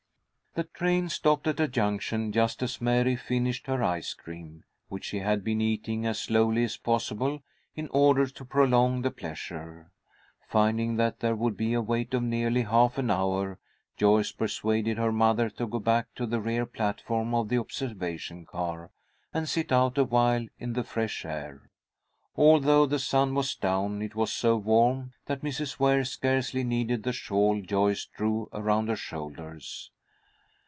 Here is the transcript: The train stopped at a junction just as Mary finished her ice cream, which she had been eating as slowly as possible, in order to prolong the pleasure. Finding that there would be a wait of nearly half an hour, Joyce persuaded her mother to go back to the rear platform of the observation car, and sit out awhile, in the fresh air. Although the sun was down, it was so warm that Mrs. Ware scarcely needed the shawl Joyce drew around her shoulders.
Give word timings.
The 0.53 0.65
train 0.65 1.07
stopped 1.07 1.47
at 1.47 1.61
a 1.61 1.67
junction 1.69 2.33
just 2.33 2.61
as 2.61 2.81
Mary 2.81 3.15
finished 3.15 3.67
her 3.67 3.81
ice 3.81 4.13
cream, 4.13 4.65
which 4.89 5.05
she 5.05 5.19
had 5.19 5.45
been 5.45 5.61
eating 5.61 6.05
as 6.05 6.19
slowly 6.19 6.65
as 6.65 6.75
possible, 6.75 7.41
in 7.73 7.87
order 7.87 8.25
to 8.27 8.43
prolong 8.43 9.01
the 9.01 9.11
pleasure. 9.11 9.91
Finding 10.49 10.97
that 10.97 11.21
there 11.21 11.37
would 11.37 11.55
be 11.55 11.73
a 11.73 11.79
wait 11.81 12.13
of 12.13 12.23
nearly 12.23 12.63
half 12.63 12.97
an 12.97 13.09
hour, 13.09 13.59
Joyce 13.95 14.33
persuaded 14.33 14.97
her 14.97 15.13
mother 15.13 15.49
to 15.51 15.65
go 15.65 15.79
back 15.79 16.07
to 16.15 16.25
the 16.25 16.41
rear 16.41 16.65
platform 16.65 17.33
of 17.33 17.47
the 17.47 17.57
observation 17.57 18.45
car, 18.45 18.91
and 19.33 19.47
sit 19.47 19.71
out 19.71 19.97
awhile, 19.97 20.47
in 20.59 20.73
the 20.73 20.83
fresh 20.83 21.23
air. 21.23 21.69
Although 22.35 22.85
the 22.85 22.99
sun 22.99 23.33
was 23.35 23.55
down, 23.55 24.01
it 24.01 24.15
was 24.15 24.33
so 24.33 24.57
warm 24.57 25.13
that 25.27 25.43
Mrs. 25.43 25.79
Ware 25.79 26.03
scarcely 26.03 26.65
needed 26.65 27.03
the 27.03 27.13
shawl 27.13 27.61
Joyce 27.61 28.03
drew 28.05 28.49
around 28.51 28.89
her 28.89 28.97
shoulders. 28.97 29.91